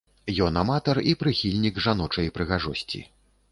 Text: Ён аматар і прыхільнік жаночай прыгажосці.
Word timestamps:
Ён 0.45 0.55
аматар 0.61 1.01
і 1.11 1.13
прыхільнік 1.21 1.79
жаночай 1.87 2.35
прыгажосці. 2.39 3.07